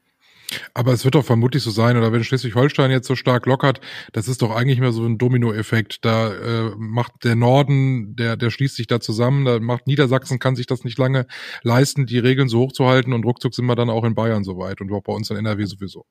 Aber 0.74 0.92
es 0.92 1.04
wird 1.04 1.14
doch 1.14 1.24
vermutlich 1.24 1.62
so 1.62 1.70
sein, 1.70 1.96
oder 1.96 2.12
wenn 2.12 2.24
Schleswig-Holstein 2.24 2.90
jetzt 2.90 3.06
so 3.06 3.16
stark 3.16 3.46
lockert, 3.46 3.80
das 4.12 4.28
ist 4.28 4.42
doch 4.42 4.54
eigentlich 4.54 4.80
mehr 4.80 4.92
so 4.92 5.04
ein 5.04 5.18
Dominoeffekt. 5.18 6.04
Da 6.04 6.32
äh, 6.32 6.70
macht 6.76 7.24
der 7.24 7.36
Norden, 7.36 8.16
der, 8.16 8.36
der 8.36 8.50
schließt 8.50 8.76
sich 8.76 8.86
da 8.86 9.00
zusammen, 9.00 9.44
da 9.44 9.60
macht 9.60 9.86
Niedersachsen, 9.86 10.38
kann 10.38 10.56
sich 10.56 10.66
das 10.66 10.84
nicht 10.84 10.98
lange 10.98 11.26
leisten, 11.62 12.06
die 12.06 12.18
Regeln 12.18 12.48
so 12.48 12.60
hoch 12.60 12.72
zu 12.72 12.86
halten 12.86 13.12
und 13.12 13.24
ruckzuck 13.24 13.54
sind 13.54 13.66
wir 13.66 13.76
dann 13.76 13.90
auch 13.90 14.04
in 14.04 14.14
Bayern 14.14 14.44
soweit 14.44 14.80
und 14.80 14.92
auch 14.92 15.02
bei 15.02 15.12
uns 15.12 15.30
in 15.30 15.36
NRW 15.36 15.64
sowieso. 15.66 16.04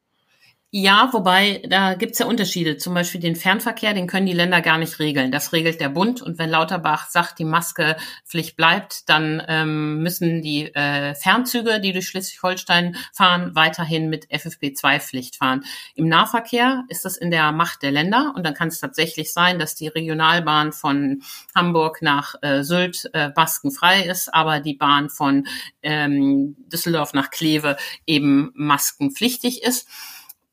Ja, 0.69 1.09
wobei 1.13 1.63
da 1.69 1.93
gibt's 1.93 2.19
ja 2.19 2.25
Unterschiede. 2.25 2.75
Zum 2.75 2.93
Beispiel 2.93 3.21
den 3.21 3.37
Fernverkehr, 3.37 3.93
den 3.93 4.05
können 4.05 4.25
die 4.25 4.33
Länder 4.33 4.59
gar 4.59 4.77
nicht 4.77 4.99
regeln. 4.99 5.31
Das 5.31 5.53
regelt 5.53 5.79
der 5.79 5.87
Bund. 5.87 6.21
Und 6.21 6.39
wenn 6.39 6.49
Lauterbach 6.49 7.09
sagt, 7.09 7.39
die 7.39 7.45
Maskepflicht 7.45 8.57
bleibt, 8.57 9.07
dann 9.07 9.41
ähm, 9.47 10.03
müssen 10.03 10.41
die 10.41 10.65
äh, 10.75 11.15
Fernzüge, 11.15 11.79
die 11.79 11.93
durch 11.93 12.09
Schleswig-Holstein 12.09 12.97
fahren, 13.13 13.55
weiterhin 13.55 14.09
mit 14.09 14.25
FFP2-Pflicht 14.29 15.37
fahren. 15.37 15.63
Im 15.95 16.09
Nahverkehr 16.09 16.83
ist 16.89 17.05
das 17.05 17.15
in 17.15 17.31
der 17.31 17.53
Macht 17.53 17.81
der 17.81 17.91
Länder. 17.91 18.33
Und 18.35 18.45
dann 18.45 18.53
kann 18.53 18.67
es 18.67 18.81
tatsächlich 18.81 19.31
sein, 19.31 19.59
dass 19.59 19.73
die 19.73 19.87
Regionalbahn 19.87 20.73
von 20.73 21.23
Hamburg 21.55 22.01
nach 22.01 22.35
äh, 22.41 22.63
Sylt 22.63 23.09
äh, 23.13 23.29
maskenfrei 23.33 24.01
ist, 24.01 24.33
aber 24.33 24.59
die 24.59 24.73
Bahn 24.73 25.09
von 25.09 25.47
ähm, 25.81 26.57
Düsseldorf 26.67 27.13
nach 27.13 27.29
Kleve 27.29 27.77
eben 28.05 28.51
maskenpflichtig 28.53 29.63
ist. 29.63 29.87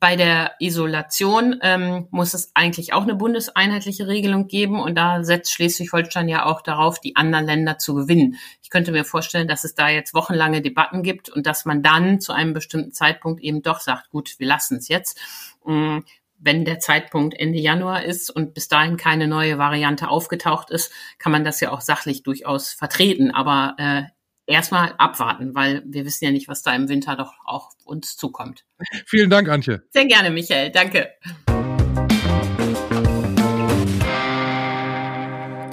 Bei 0.05 0.17
der 0.17 0.53
Isolation 0.59 1.61
ähm, 1.63 2.09
muss 2.11 2.35
es 2.35 2.51
eigentlich 2.53 2.93
auch 2.93 3.05
eine 3.05 3.15
bundeseinheitliche 3.15 4.07
Regelung 4.07 4.49
geben 4.49 4.79
und 4.79 4.97
da 4.97 5.25
setzt 5.25 5.51
Schleswig-Holstein 5.55 6.29
ja 6.29 6.45
auch 6.45 6.61
darauf, 6.61 7.01
die 7.01 7.17
anderen 7.17 7.47
Länder 7.47 7.79
zu 7.79 7.95
gewinnen. 7.95 8.37
Ich 8.63 8.69
könnte 8.69 8.93
mir 8.93 9.07
vorstellen, 9.07 9.49
dass 9.49 9.65
es 9.65 9.75
da 9.75 9.89
jetzt 9.89 10.13
wochenlange 10.13 10.61
Debatten 10.61 11.03
gibt 11.03 11.31
und 11.31 11.47
dass 11.47 11.65
man 11.65 11.83
dann 11.83 12.21
zu 12.21 12.35
einem 12.35 12.53
bestimmten 12.53 12.93
Zeitpunkt 12.93 13.43
eben 13.43 13.63
doch 13.63 13.81
sagt, 13.81 14.11
gut, 14.11 14.39
wir 14.39 14.47
lassen 14.47 14.77
es 14.77 14.89
jetzt. 14.89 15.19
Ähm, 15.67 16.05
wenn 16.39 16.67
der 16.67 16.81
Zeitpunkt 16.81 17.33
Ende 17.33 17.59
Januar 17.59 18.05
ist 18.05 18.29
und 18.29 18.53
bis 18.53 18.69
dahin 18.69 18.99
keine 18.99 19.27
neue 19.27 19.57
Variante 19.57 20.09
aufgetaucht 20.09 20.71
ist, 20.71 20.93
kann 21.19 21.33
man 21.33 21.45
das 21.45 21.61
ja 21.61 21.73
auch 21.73 21.81
sachlich 21.81 22.23
durchaus 22.23 22.75
vertreten. 22.75 23.31
Aber 23.31 23.75
äh, 23.79 24.03
erstmal 24.47 24.95
abwarten, 24.99 25.55
weil 25.55 25.83
wir 25.87 26.05
wissen 26.05 26.25
ja 26.25 26.31
nicht, 26.31 26.49
was 26.49 26.63
da 26.63 26.75
im 26.75 26.89
Winter 26.89 27.17
doch 27.17 27.33
auch 27.45 27.71
uns 27.85 28.17
zukommt. 28.17 28.65
Vielen 29.07 29.31
Dank, 29.31 29.49
Antje. 29.49 29.83
Sehr 29.91 30.07
gerne, 30.07 30.31
Michael. 30.31 30.71
Danke. 30.71 31.11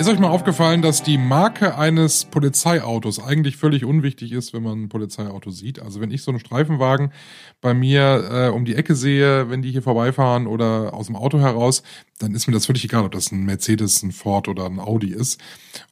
Ist 0.02 0.10
euch 0.10 0.18
mal 0.18 0.30
aufgefallen, 0.30 0.82
dass 0.82 1.04
die 1.04 1.20
Marke 1.20 1.78
eines 1.78 2.26
Polizeiautos 2.26 3.24
eigentlich 3.24 3.56
völlig 3.58 3.86
unwichtig 3.86 4.32
ist, 4.32 4.52
wenn 4.52 4.64
man 4.64 4.82
ein 4.82 4.90
Polizeiauto 4.90 5.52
sieht? 5.52 5.80
Also 5.80 6.02
wenn 6.02 6.10
ich 6.10 6.24
so 6.24 6.32
einen 6.32 6.40
Streifenwagen 6.40 7.14
bei 7.62 7.76
mir 7.76 8.28
äh, 8.32 8.50
um 8.50 8.66
die 8.66 8.76
Ecke 8.76 8.96
sehe, 8.96 9.52
wenn 9.52 9.62
die 9.62 9.70
hier 9.70 9.84
vorbeifahren 9.84 10.48
oder 10.48 10.96
aus 10.96 11.06
dem 11.06 11.16
Auto 11.16 11.38
heraus, 11.38 11.84
dann 12.22 12.34
ist 12.36 12.48
mir 12.48 12.54
das 12.54 12.66
völlig 12.66 12.84
egal, 12.84 13.06
ob 13.06 13.12
das 13.12 13.32
ein 13.32 13.44
Mercedes, 13.46 14.04
ein 14.04 14.12
Ford 14.12 14.48
oder 14.48 14.66
ein 14.66 14.80
Audi 14.80 15.14
ist. 15.14 15.40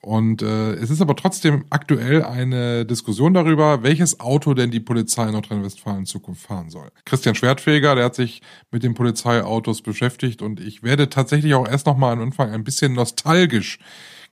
Und 0.02 0.42
äh, 0.42 0.74
es 0.74 0.90
ist 0.90 1.02
aber 1.02 1.16
trotzdem 1.16 1.66
aktuell 1.70 2.24
eine 2.24 2.86
Diskussion 2.86 3.34
darüber, 3.34 3.84
welches 3.84 4.20
Auto 4.20 4.54
denn 4.54 4.72
die 4.72 4.80
Polizei 4.80 5.26
in 5.26 5.34
Nordrhein-Westfalen 5.34 6.00
in 6.00 6.06
Zukunft 6.06 6.46
fahren 6.46 6.70
soll. 6.70 6.90
Christian 7.06 7.36
Schwertfeger, 7.36 7.96
der 7.96 8.06
hat 8.06 8.16
sich 8.16 8.42
mit 8.72 8.84
den 8.84 8.94
Polizeiautos 8.94 9.82
beschäftigt 9.82 10.42
und 10.42 10.60
ich 10.60 10.84
werde 10.84 11.10
tatsächlich 11.10 11.54
auch 11.54 11.68
erst 11.68 11.86
noch 11.86 11.98
mal 11.98 12.14
am 12.14 12.22
Anfang 12.22 12.52
ein 12.52 12.64
bisschen 12.64 12.94
nostalgisch 12.94 13.80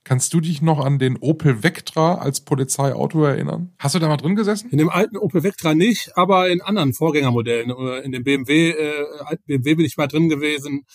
Kannst 0.04 0.32
du 0.32 0.40
dich 0.40 0.62
noch 0.62 0.82
an 0.82 0.98
den 0.98 1.18
Opel 1.18 1.62
Vectra 1.62 2.14
als 2.14 2.40
Polizeiauto 2.40 3.24
erinnern? 3.24 3.74
Hast 3.78 3.94
du 3.94 3.98
da 3.98 4.08
mal 4.08 4.16
drin 4.16 4.36
gesessen? 4.36 4.70
In 4.70 4.78
dem 4.78 4.88
alten 4.88 5.18
Opel 5.18 5.42
Vectra 5.42 5.74
nicht, 5.74 6.16
aber 6.16 6.48
in 6.48 6.62
anderen 6.62 6.94
Vorgängermodellen. 6.94 7.70
In 8.04 8.12
dem 8.12 8.24
BMW, 8.24 8.70
äh, 8.70 9.04
BMW 9.46 9.74
bin 9.74 9.84
ich 9.84 9.98
mal 9.98 10.06
drin 10.06 10.30
gewesen 10.30 10.86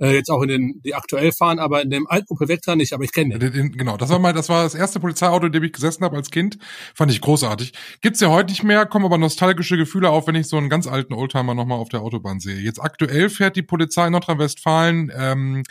äh, 0.00 0.14
jetzt 0.14 0.30
auch 0.30 0.42
in 0.42 0.48
den, 0.48 0.80
die 0.84 0.94
aktuell 0.94 1.32
fahren, 1.32 1.58
aber 1.58 1.82
in 1.82 1.90
dem 1.90 2.06
alten 2.06 2.32
Opel 2.32 2.48
Vectra 2.48 2.74
nicht, 2.74 2.92
aber 2.92 3.04
ich 3.04 3.12
kenne 3.12 3.38
den. 3.38 3.52
den. 3.52 3.72
Genau, 3.72 3.96
das 3.96 4.08
war 4.10 4.18
mal, 4.18 4.32
das 4.32 4.48
war 4.48 4.64
das 4.64 4.74
erste 4.74 4.98
Polizeiauto, 4.98 5.46
in 5.46 5.52
dem 5.52 5.62
ich 5.62 5.72
gesessen 5.72 6.04
habe 6.04 6.16
als 6.16 6.30
Kind. 6.30 6.58
Fand 6.94 7.12
ich 7.12 7.20
großartig. 7.20 7.72
Gibt's 8.00 8.20
ja 8.20 8.28
heute 8.28 8.50
nicht 8.50 8.62
mehr, 8.62 8.86
kommen 8.86 9.04
aber 9.04 9.18
nostalgische 9.18 9.76
Gefühle 9.76 10.10
auf, 10.10 10.26
wenn 10.26 10.34
ich 10.34 10.48
so 10.48 10.56
einen 10.56 10.70
ganz 10.70 10.86
alten 10.86 11.12
Oldtimer 11.12 11.54
nochmal 11.54 11.78
auf 11.78 11.88
der 11.88 12.00
Autobahn 12.00 12.40
sehe. 12.40 12.58
Jetzt 12.58 12.80
aktuell 12.80 13.28
fährt 13.28 13.56
die 13.56 13.62
Polizei 13.62 14.06
in 14.06 14.12
Nordrhein-Westfalen 14.12 15.12
ähm, 15.14 15.62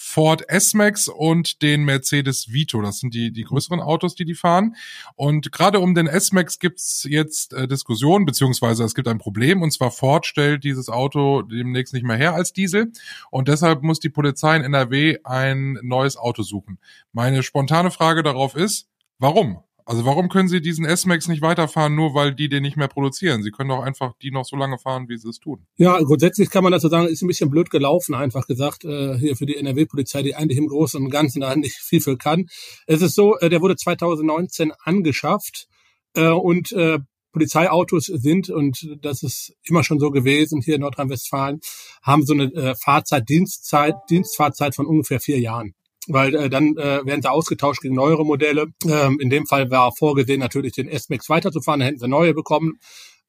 Ford 0.00 0.48
S-Max 0.48 1.08
und 1.08 1.60
den 1.60 1.84
Mercedes 1.84 2.52
Vito. 2.52 2.80
Das 2.80 3.00
sind 3.00 3.14
die, 3.14 3.32
die 3.32 3.42
größeren 3.42 3.80
Autos, 3.80 4.14
die 4.14 4.24
die 4.24 4.36
fahren. 4.36 4.76
Und 5.16 5.50
gerade 5.50 5.80
um 5.80 5.92
den 5.92 6.06
S-Max 6.06 6.60
gibt's 6.60 7.04
jetzt 7.10 7.52
äh, 7.52 7.66
Diskussionen, 7.66 8.24
beziehungsweise 8.24 8.84
es 8.84 8.94
gibt 8.94 9.08
ein 9.08 9.18
Problem. 9.18 9.60
Und 9.60 9.72
zwar 9.72 9.90
Ford 9.90 10.24
stellt 10.24 10.62
dieses 10.62 10.88
Auto 10.88 11.42
demnächst 11.42 11.92
nicht 11.94 12.04
mehr 12.04 12.16
her 12.16 12.34
als 12.34 12.52
Diesel. 12.52 12.92
Und 13.32 13.48
deshalb 13.48 13.82
muss 13.82 13.98
die 13.98 14.08
Polizei 14.08 14.54
in 14.54 14.62
NRW 14.62 15.18
ein 15.24 15.80
neues 15.82 16.16
Auto 16.16 16.44
suchen. 16.44 16.78
Meine 17.12 17.42
spontane 17.42 17.90
Frage 17.90 18.22
darauf 18.22 18.54
ist, 18.54 18.86
warum? 19.18 19.64
Also 19.88 20.04
warum 20.04 20.28
können 20.28 20.50
Sie 20.50 20.60
diesen 20.60 20.84
S-Max 20.84 21.28
nicht 21.28 21.40
weiterfahren, 21.40 21.94
nur 21.94 22.12
weil 22.12 22.34
die 22.34 22.50
den 22.50 22.62
nicht 22.62 22.76
mehr 22.76 22.88
produzieren? 22.88 23.42
Sie 23.42 23.50
können 23.50 23.70
doch 23.70 23.80
einfach 23.80 24.12
die 24.20 24.30
noch 24.30 24.44
so 24.44 24.54
lange 24.54 24.76
fahren, 24.76 25.08
wie 25.08 25.16
sie 25.16 25.30
es 25.30 25.38
tun. 25.38 25.64
Ja, 25.78 25.98
grundsätzlich 26.02 26.50
kann 26.50 26.62
man 26.62 26.72
dazu 26.72 26.88
sagen, 26.88 27.08
ist 27.08 27.22
ein 27.22 27.26
bisschen 27.26 27.48
blöd 27.48 27.70
gelaufen, 27.70 28.14
einfach 28.14 28.46
gesagt, 28.46 28.84
äh, 28.84 29.16
hier 29.16 29.34
für 29.34 29.46
die 29.46 29.56
NRW-Polizei, 29.56 30.20
die 30.20 30.34
eigentlich 30.34 30.58
im 30.58 30.66
Großen 30.66 31.02
und 31.02 31.08
Ganzen 31.08 31.40
da 31.40 31.56
nicht 31.56 31.76
viel 31.80 32.02
für 32.02 32.18
kann. 32.18 32.48
Es 32.86 33.00
ist 33.00 33.14
so, 33.14 33.38
äh, 33.38 33.48
der 33.48 33.62
wurde 33.62 33.76
2019 33.76 34.72
angeschafft 34.84 35.68
äh, 36.12 36.28
und 36.28 36.70
äh, 36.72 36.98
Polizeiautos 37.32 38.04
sind, 38.12 38.50
und 38.50 38.94
das 39.00 39.22
ist 39.22 39.54
immer 39.62 39.84
schon 39.84 40.00
so 40.00 40.10
gewesen 40.10 40.60
hier 40.60 40.74
in 40.74 40.82
Nordrhein-Westfalen, 40.82 41.60
haben 42.02 42.26
so 42.26 42.34
eine 42.34 42.52
äh, 42.52 42.74
Fahrzeit, 42.74 43.26
Dienstzeit, 43.26 43.94
Dienstfahrzeit 44.10 44.74
von 44.74 44.84
ungefähr 44.84 45.18
vier 45.18 45.40
Jahren 45.40 45.72
weil 46.06 46.34
äh, 46.34 46.50
dann 46.50 46.76
äh, 46.76 47.04
werden 47.04 47.22
sie 47.22 47.30
ausgetauscht 47.30 47.82
gegen 47.82 47.94
neuere 47.94 48.24
Modelle. 48.24 48.66
Ähm, 48.86 49.18
in 49.20 49.30
dem 49.30 49.46
Fall 49.46 49.70
war 49.70 49.92
vorgesehen, 49.96 50.40
natürlich 50.40 50.72
den 50.72 50.88
S-Max 50.88 51.28
weiterzufahren, 51.28 51.80
dann 51.80 51.88
hätten 51.88 51.98
sie 51.98 52.08
neue 52.08 52.34
bekommen. 52.34 52.78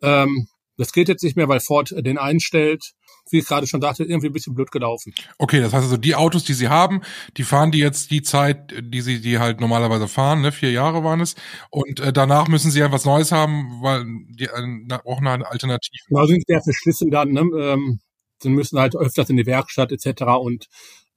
Ähm, 0.01 0.47
das 0.79 0.93
geht 0.93 1.09
jetzt 1.09 1.23
nicht 1.23 1.35
mehr, 1.35 1.49
weil 1.49 1.59
Ford 1.59 1.93
den 1.97 2.17
einstellt. 2.17 2.93
Wie 3.31 3.39
ich 3.39 3.45
gerade 3.45 3.67
schon 3.67 3.81
sagte, 3.81 4.05
irgendwie 4.05 4.27
ein 4.27 4.33
bisschen 4.33 4.55
blöd 4.55 4.71
gelaufen. 4.71 5.13
Okay, 5.37 5.59
das 5.59 5.73
heißt 5.73 5.83
also, 5.83 5.97
die 5.97 6.15
Autos, 6.15 6.45
die 6.45 6.53
sie 6.53 6.69
haben, 6.69 7.01
die 7.37 7.43
fahren 7.43 7.71
die 7.71 7.77
jetzt 7.77 8.09
die 8.09 8.23
Zeit, 8.23 8.73
die 8.81 9.01
sie 9.01 9.21
die 9.21 9.37
halt 9.37 9.59
normalerweise 9.59 10.07
fahren, 10.07 10.41
ne? 10.41 10.51
Vier 10.51 10.71
Jahre 10.71 11.03
waren 11.03 11.19
es. 11.19 11.35
Und 11.69 11.99
äh, 11.99 12.11
danach 12.11 12.47
müssen 12.47 12.71
sie 12.71 12.79
ja 12.79 12.91
was 12.91 13.05
Neues 13.05 13.31
haben, 13.31 13.81
weil 13.81 14.05
die 14.29 14.45
äh, 14.45 14.99
brauchen 15.03 15.27
eine 15.27 15.45
Alternative. 15.45 16.05
Genau, 16.07 16.25
sind 16.25 16.43
sehr 16.47 16.61
verschlissen 16.61 17.11
dann, 17.11 17.33
ne? 17.33 17.41
Ähm, 17.41 17.99
dann 18.41 18.53
müssen 18.53 18.79
halt 18.79 18.95
öfters 18.95 19.29
in 19.29 19.37
die 19.37 19.45
Werkstatt 19.45 19.91
etc. 19.91 20.23
Und 20.39 20.67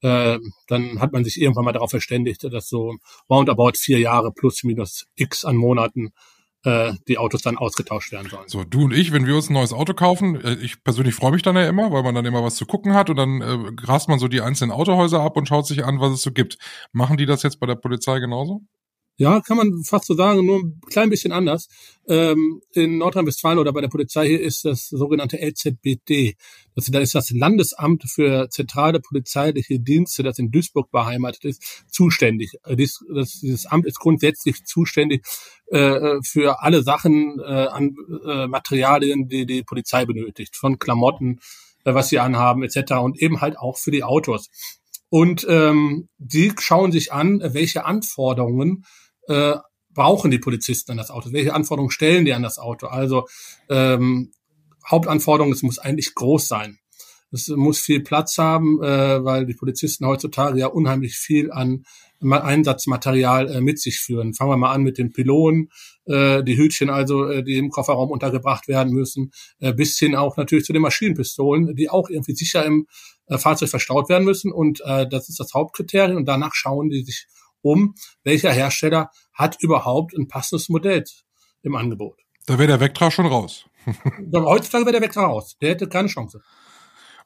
äh, 0.02 0.38
dann 0.66 1.00
hat 1.00 1.12
man 1.12 1.24
sich 1.24 1.40
irgendwann 1.40 1.64
mal 1.64 1.72
darauf 1.72 1.90
verständigt, 1.90 2.44
dass 2.44 2.68
so 2.68 2.96
roundabout 3.30 3.72
vier 3.76 3.98
Jahre 3.98 4.32
plus 4.32 4.62
minus 4.64 5.06
x 5.14 5.44
an 5.44 5.56
Monaten 5.56 6.12
äh, 6.64 6.92
die 7.08 7.18
Autos 7.18 7.42
dann 7.42 7.56
ausgetauscht 7.56 8.12
werden 8.12 8.30
sollen. 8.30 8.48
So, 8.48 8.64
du 8.64 8.84
und 8.84 8.92
ich, 8.92 9.12
wenn 9.12 9.26
wir 9.26 9.34
uns 9.34 9.50
ein 9.50 9.54
neues 9.54 9.72
Auto 9.72 9.94
kaufen, 9.94 10.40
äh, 10.40 10.54
ich 10.54 10.82
persönlich 10.84 11.14
freue 11.14 11.32
mich 11.32 11.42
dann 11.42 11.56
ja 11.56 11.68
immer, 11.68 11.92
weil 11.92 12.02
man 12.02 12.14
dann 12.14 12.24
immer 12.24 12.42
was 12.42 12.56
zu 12.56 12.66
gucken 12.66 12.94
hat 12.94 13.10
und 13.10 13.16
dann 13.16 13.40
äh, 13.40 13.72
grast 13.72 14.08
man 14.08 14.18
so 14.18 14.28
die 14.28 14.40
einzelnen 14.40 14.72
Autohäuser 14.72 15.20
ab 15.20 15.36
und 15.36 15.48
schaut 15.48 15.66
sich 15.66 15.84
an, 15.84 16.00
was 16.00 16.12
es 16.12 16.22
so 16.22 16.32
gibt. 16.32 16.58
Machen 16.92 17.16
die 17.16 17.26
das 17.26 17.42
jetzt 17.42 17.58
bei 17.58 17.66
der 17.66 17.74
Polizei 17.74 18.20
genauso? 18.20 18.62
Ja, 19.22 19.40
kann 19.40 19.56
man 19.56 19.84
fast 19.84 20.06
so 20.06 20.14
sagen, 20.14 20.44
nur 20.44 20.58
ein 20.58 20.80
klein 20.90 21.08
bisschen 21.08 21.30
anders. 21.30 21.68
Ähm, 22.08 22.60
in 22.72 22.98
Nordrhein-Westfalen 22.98 23.60
oder 23.60 23.72
bei 23.72 23.80
der 23.80 23.86
Polizei 23.86 24.26
hier 24.26 24.40
ist 24.40 24.64
das 24.64 24.88
sogenannte 24.88 25.38
LZBD. 25.40 26.34
Das, 26.74 26.86
da 26.86 26.98
ist 26.98 27.14
das 27.14 27.30
Landesamt 27.30 28.02
für 28.02 28.50
zentrale 28.50 28.98
polizeiliche 28.98 29.78
Dienste, 29.78 30.24
das 30.24 30.40
in 30.40 30.50
Duisburg 30.50 30.90
beheimatet 30.90 31.44
ist, 31.44 31.84
zuständig. 31.86 32.54
Äh, 32.64 32.74
dies, 32.74 32.98
das, 33.14 33.38
dieses 33.38 33.66
Amt 33.66 33.86
ist 33.86 34.00
grundsätzlich 34.00 34.64
zuständig 34.64 35.24
äh, 35.66 36.16
für 36.24 36.60
alle 36.60 36.82
Sachen 36.82 37.38
äh, 37.38 37.44
an 37.44 37.94
äh, 38.26 38.48
Materialien, 38.48 39.28
die 39.28 39.46
die 39.46 39.62
Polizei 39.62 40.04
benötigt, 40.04 40.56
von 40.56 40.80
Klamotten, 40.80 41.38
äh, 41.84 41.94
was 41.94 42.08
sie 42.08 42.18
anhaben 42.18 42.64
etc. 42.64 42.94
und 42.94 43.22
eben 43.22 43.40
halt 43.40 43.56
auch 43.56 43.78
für 43.78 43.92
die 43.92 44.02
Autos. 44.02 44.48
Und 45.10 45.46
ähm, 45.48 46.08
die 46.18 46.52
schauen 46.58 46.90
sich 46.90 47.12
an, 47.12 47.40
welche 47.44 47.84
Anforderungen 47.84 48.84
äh, 49.28 49.56
brauchen 49.94 50.30
die 50.30 50.38
Polizisten 50.38 50.92
an 50.92 50.98
das 50.98 51.10
Auto? 51.10 51.32
Welche 51.32 51.54
Anforderungen 51.54 51.90
stellen 51.90 52.24
die 52.24 52.32
an 52.32 52.42
das 52.42 52.58
Auto? 52.58 52.86
Also 52.86 53.26
ähm, 53.68 54.32
Hauptanforderung, 54.90 55.52
es 55.52 55.62
muss 55.62 55.78
eigentlich 55.78 56.14
groß 56.14 56.48
sein. 56.48 56.78
Es 57.30 57.48
muss 57.48 57.80
viel 57.80 58.02
Platz 58.02 58.36
haben, 58.36 58.82
äh, 58.82 59.24
weil 59.24 59.46
die 59.46 59.54
Polizisten 59.54 60.06
heutzutage 60.06 60.58
ja 60.58 60.66
unheimlich 60.66 61.16
viel 61.16 61.50
an 61.50 61.84
Einsatzmaterial 62.20 63.50
äh, 63.50 63.60
mit 63.60 63.80
sich 63.80 63.98
führen. 63.98 64.34
Fangen 64.34 64.50
wir 64.50 64.56
mal 64.56 64.72
an 64.72 64.82
mit 64.82 64.98
den 64.98 65.12
Pylonen, 65.12 65.70
äh, 66.04 66.44
die 66.44 66.56
Hütchen 66.56 66.90
also, 66.90 67.26
äh, 67.26 67.42
die 67.42 67.56
im 67.56 67.70
Kofferraum 67.70 68.10
untergebracht 68.10 68.68
werden 68.68 68.92
müssen, 68.92 69.32
äh, 69.60 69.72
bis 69.72 69.98
hin 69.98 70.14
auch 70.14 70.36
natürlich 70.36 70.64
zu 70.64 70.72
den 70.72 70.82
Maschinenpistolen, 70.82 71.74
die 71.74 71.88
auch 71.88 72.10
irgendwie 72.10 72.34
sicher 72.34 72.64
im 72.64 72.86
äh, 73.26 73.38
Fahrzeug 73.38 73.70
verstaut 73.70 74.08
werden 74.08 74.24
müssen. 74.24 74.52
Und 74.52 74.82
äh, 74.84 75.08
das 75.08 75.28
ist 75.28 75.40
das 75.40 75.54
Hauptkriterium. 75.54 76.18
Und 76.18 76.26
danach 76.26 76.54
schauen 76.54 76.90
die 76.90 77.02
sich 77.02 77.26
um, 77.62 77.94
welcher 78.24 78.52
Hersteller 78.52 79.10
hat 79.32 79.56
überhaupt 79.60 80.14
ein 80.14 80.28
passendes 80.28 80.68
Modell 80.68 81.04
im 81.62 81.74
Angebot. 81.74 82.18
Da 82.46 82.58
wäre 82.58 82.68
der 82.68 82.80
Vectra 82.80 83.10
schon 83.10 83.26
raus. 83.26 83.66
Heutzutage 84.34 84.84
wäre 84.84 84.92
der 84.92 85.02
Vectra 85.02 85.24
raus. 85.24 85.56
Der 85.60 85.70
hätte 85.70 85.88
keine 85.88 86.08
Chance. 86.08 86.42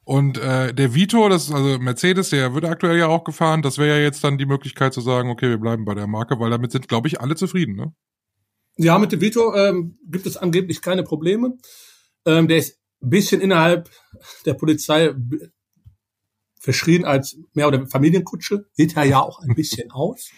Und 0.03 0.37
äh, 0.37 0.73
der 0.73 0.93
Vito, 0.93 1.27
das 1.27 1.49
ist 1.49 1.53
also 1.53 1.79
Mercedes, 1.79 2.29
der 2.29 2.53
wird 2.53 2.63
aktuell 2.63 2.97
ja 2.97 3.07
auch 3.07 3.25
gefahren. 3.25 3.61
Das 3.61 3.77
wäre 3.77 3.97
ja 3.97 4.03
jetzt 4.03 4.23
dann 4.23 4.37
die 4.37 4.45
Möglichkeit 4.45 4.93
zu 4.93 5.01
sagen, 5.01 5.29
okay, 5.29 5.49
wir 5.49 5.57
bleiben 5.57 5.83
bei 5.83 5.95
der 5.95 6.07
Marke, 6.07 6.39
weil 6.39 6.49
damit 6.49 6.71
sind, 6.71 6.87
glaube 6.87 7.09
ich, 7.09 7.19
alle 7.19 7.35
zufrieden, 7.35 7.75
ne? 7.75 7.93
Ja, 8.77 8.99
mit 8.99 9.11
dem 9.11 9.19
Vito 9.19 9.53
ähm, 9.55 9.97
gibt 10.05 10.25
es 10.27 10.37
angeblich 10.37 10.81
keine 10.81 11.03
Probleme. 11.03 11.57
Ähm, 12.25 12.47
der 12.47 12.57
ist 12.57 12.79
ein 13.01 13.09
bisschen 13.09 13.41
innerhalb 13.41 13.89
der 14.45 14.53
Polizei 14.53 15.13
verschrien 16.67 17.05
als 17.05 17.37
mehr 17.53 17.69
oder 17.69 17.87
Familienkutsche. 17.87 18.65
Sieht 18.73 18.97
er 18.97 19.05
ja 19.05 19.21
auch 19.21 19.39
ein 19.39 19.55
bisschen 19.55 19.89
aus. 19.93 20.31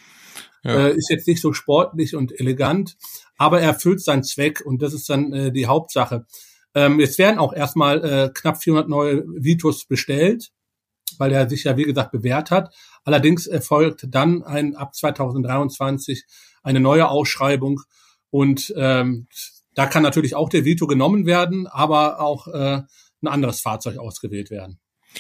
Ja. 0.63 0.89
Äh, 0.89 0.95
ist 0.95 1.09
jetzt 1.09 1.27
nicht 1.27 1.41
so 1.41 1.53
sportlich 1.53 2.15
und 2.15 2.39
elegant, 2.39 2.97
aber 3.37 3.61
er 3.61 3.69
erfüllt 3.69 3.99
seinen 3.99 4.23
Zweck 4.23 4.61
und 4.63 4.83
das 4.83 4.93
ist 4.93 5.09
dann 5.09 5.33
äh, 5.33 5.51
die 5.51 5.65
Hauptsache. 5.65 6.27
Ähm, 6.75 6.99
jetzt 6.99 7.17
werden 7.17 7.39
auch 7.39 7.51
erstmal 7.51 8.03
äh, 8.03 8.29
knapp 8.31 8.61
400 8.61 8.87
neue 8.87 9.23
Vitos 9.25 9.85
bestellt, 9.85 10.51
weil 11.17 11.31
er 11.31 11.49
sich 11.49 11.63
ja 11.63 11.77
wie 11.77 11.85
gesagt 11.85 12.11
bewährt 12.11 12.51
hat. 12.51 12.75
Allerdings 13.05 13.47
erfolgt 13.47 14.05
dann 14.09 14.43
ein 14.43 14.75
ab 14.75 14.93
2023 14.93 16.25
eine 16.61 16.79
neue 16.79 17.09
Ausschreibung 17.09 17.81
und 18.29 18.71
ähm, 18.77 19.27
da 19.73 19.87
kann 19.87 20.03
natürlich 20.03 20.35
auch 20.35 20.49
der 20.49 20.63
Vito 20.63 20.85
genommen 20.85 21.25
werden, 21.25 21.65
aber 21.65 22.19
auch 22.19 22.47
äh, 22.49 22.83
ein 23.23 23.27
anderes 23.27 23.61
Fahrzeug 23.61 23.97
ausgewählt 23.97 24.51
werden. 24.51 24.79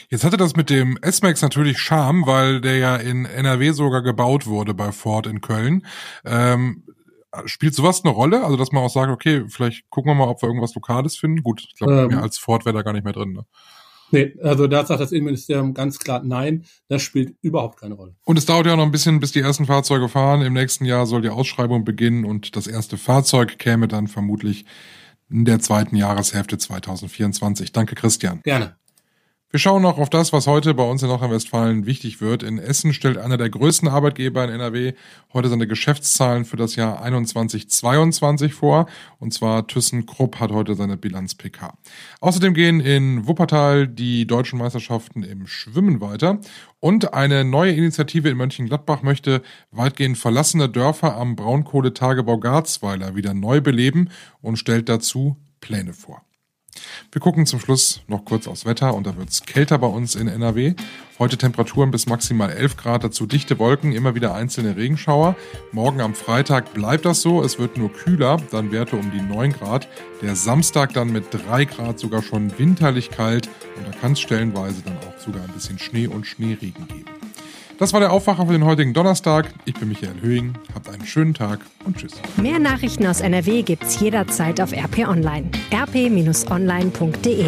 Jetzt 0.09 0.23
hatte 0.23 0.37
das 0.37 0.55
mit 0.55 0.69
dem 0.69 0.97
S-Max 1.01 1.41
natürlich 1.41 1.79
Charme, 1.79 2.25
weil 2.25 2.61
der 2.61 2.77
ja 2.77 2.95
in 2.95 3.25
NRW 3.25 3.71
sogar 3.71 4.01
gebaut 4.01 4.47
wurde 4.47 4.73
bei 4.73 4.91
Ford 4.91 5.27
in 5.27 5.41
Köln. 5.41 5.85
Ähm, 6.25 6.83
spielt 7.45 7.75
sowas 7.75 8.03
eine 8.03 8.13
Rolle? 8.13 8.43
Also, 8.43 8.57
dass 8.57 8.71
man 8.71 8.83
auch 8.83 8.89
sagt, 8.89 9.11
okay, 9.11 9.45
vielleicht 9.47 9.89
gucken 9.89 10.11
wir 10.11 10.15
mal, 10.15 10.27
ob 10.27 10.41
wir 10.41 10.47
irgendwas 10.47 10.75
Lokales 10.75 11.17
finden. 11.17 11.43
Gut, 11.43 11.63
ich 11.67 11.75
glaube, 11.75 11.93
ähm, 11.93 12.07
mehr 12.07 12.21
als 12.21 12.37
Ford 12.37 12.65
wäre 12.65 12.75
da 12.75 12.81
gar 12.81 12.93
nicht 12.93 13.03
mehr 13.03 13.13
drin. 13.13 13.33
Ne? 13.33 13.45
Nee, 14.11 14.33
also 14.41 14.67
da 14.67 14.85
sagt 14.85 15.01
das 15.01 15.11
Innenministerium 15.11 15.73
ganz 15.73 15.99
klar, 15.99 16.21
nein, 16.23 16.65
das 16.87 17.03
spielt 17.03 17.35
überhaupt 17.41 17.79
keine 17.79 17.93
Rolle. 17.93 18.15
Und 18.25 18.37
es 18.37 18.45
dauert 18.45 18.65
ja 18.65 18.75
noch 18.75 18.83
ein 18.83 18.91
bisschen, 18.91 19.19
bis 19.19 19.31
die 19.31 19.41
ersten 19.41 19.65
Fahrzeuge 19.65 20.09
fahren. 20.09 20.41
Im 20.41 20.53
nächsten 20.53 20.85
Jahr 20.85 21.05
soll 21.05 21.21
die 21.21 21.29
Ausschreibung 21.29 21.83
beginnen 21.83 22.25
und 22.25 22.55
das 22.55 22.65
erste 22.65 22.97
Fahrzeug 22.97 23.59
käme 23.59 23.87
dann 23.87 24.07
vermutlich 24.07 24.65
in 25.29 25.45
der 25.45 25.59
zweiten 25.59 25.95
Jahreshälfte 25.95 26.57
2024. 26.57 27.71
Danke, 27.71 27.93
Christian. 27.93 28.41
Gerne. 28.43 28.75
Wir 29.51 29.59
schauen 29.59 29.81
noch 29.81 29.97
auf 29.97 30.11
das, 30.11 30.31
was 30.31 30.45
heute 30.45 30.75
bei 30.75 30.83
uns 30.83 31.01
in 31.01 31.07
Nordrhein-Westfalen 31.07 31.87
wichtig 31.87 32.21
wird. 32.21 32.43
In 32.43 32.59
Essen 32.59 32.93
stellt 32.93 33.17
einer 33.17 33.35
der 33.35 33.49
größten 33.49 33.87
Arbeitgeber 33.87 34.43
in 34.43 34.51
NRW 34.51 34.93
heute 35.33 35.49
seine 35.49 35.65
Geschäftszahlen 35.65 36.45
für 36.45 36.55
das 36.55 36.75
Jahr 36.75 37.03
21-22 37.03 38.49
vor. 38.51 38.85
Und 39.17 39.33
zwar 39.33 39.65
ThyssenKrupp 39.65 40.39
hat 40.39 40.51
heute 40.51 40.75
seine 40.75 40.97
Bilanz 40.97 41.33
PK. 41.33 41.73
Außerdem 42.21 42.53
gehen 42.53 42.79
in 42.79 43.25
Wuppertal 43.25 43.87
die 43.87 44.27
deutschen 44.27 44.59
Meisterschaften 44.59 45.23
im 45.23 45.47
Schwimmen 45.47 45.99
weiter. 45.99 46.37
Und 46.79 47.15
eine 47.15 47.43
neue 47.43 47.71
Initiative 47.71 48.29
in 48.29 48.37
Mönchengladbach 48.37 49.01
möchte 49.01 49.41
weitgehend 49.71 50.19
verlassene 50.19 50.69
Dörfer 50.69 51.17
am 51.17 51.35
Braunkohletagebau 51.35 52.37
Garzweiler 52.37 53.15
wieder 53.15 53.33
neu 53.33 53.61
beleben 53.61 54.11
und 54.43 54.57
stellt 54.57 54.89
dazu 54.89 55.37
Pläne 55.59 55.93
vor. 55.93 56.21
Wir 57.11 57.21
gucken 57.21 57.45
zum 57.45 57.59
Schluss 57.59 58.01
noch 58.07 58.25
kurz 58.25 58.47
aufs 58.47 58.65
Wetter 58.65 58.93
und 58.93 59.07
da 59.07 59.17
wird 59.17 59.29
es 59.29 59.43
kälter 59.43 59.77
bei 59.77 59.87
uns 59.87 60.15
in 60.15 60.27
NRW. 60.27 60.75
Heute 61.17 61.37
Temperaturen 61.37 61.91
bis 61.91 62.05
maximal 62.05 62.49
11 62.49 62.77
Grad, 62.77 63.03
dazu 63.03 63.25
dichte 63.25 63.59
Wolken, 63.59 63.91
immer 63.91 64.15
wieder 64.15 64.33
einzelne 64.33 64.77
Regenschauer. 64.77 65.35
Morgen 65.71 66.01
am 66.01 66.15
Freitag 66.15 66.73
bleibt 66.73 67.05
das 67.05 67.21
so, 67.21 67.43
es 67.43 67.59
wird 67.59 67.77
nur 67.77 67.91
kühler, 67.91 68.37
dann 68.51 68.71
Werte 68.71 68.95
um 68.95 69.11
die 69.11 69.21
9 69.21 69.53
Grad. 69.53 69.87
Der 70.21 70.35
Samstag 70.35 70.93
dann 70.93 71.11
mit 71.11 71.25
3 71.31 71.65
Grad 71.65 71.99
sogar 71.99 72.21
schon 72.21 72.57
winterlich 72.57 73.09
kalt 73.09 73.49
und 73.77 73.87
da 73.87 73.91
kann 73.99 74.13
es 74.13 74.19
stellenweise 74.19 74.81
dann 74.83 74.97
auch 74.97 75.19
sogar 75.19 75.43
ein 75.43 75.51
bisschen 75.51 75.79
Schnee 75.79 76.07
und 76.07 76.25
Schneeregen 76.25 76.87
geben. 76.87 77.28
Das 77.79 77.93
war 77.93 78.01
der 78.01 78.11
Aufwacher 78.11 78.45
für 78.45 78.51
den 78.51 78.65
heutigen 78.65 78.93
Donnerstag. 78.93 79.53
Ich 79.63 79.73
bin 79.73 79.87
Michael 79.87 80.21
Höhing. 80.21 80.53
Habt 80.75 80.89
einen 80.89 81.05
schönen 81.05 81.33
Tag 81.33 81.61
und 81.85 81.95
tschüss. 81.97 82.11
Mehr 82.35 82.59
Nachrichten 82.59 83.07
aus 83.07 83.21
NRW 83.21 83.61
gibt's 83.61 84.01
jederzeit 84.01 84.59
auf 84.59 84.73
RP 84.73 85.07
Online. 85.07 85.49
rp-online.de 85.73 87.45